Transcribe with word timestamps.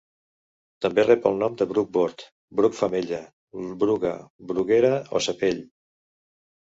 També 0.85 1.03
rep 1.07 1.27
el 1.31 1.35
nom 1.43 1.57
de 1.59 1.67
bruc 1.73 1.91
bord, 1.99 2.25
bruc 2.61 2.77
femella, 2.79 3.21
bruga, 3.85 4.15
bruguera 4.53 4.93
o 5.19 5.23
cepell. 5.27 5.63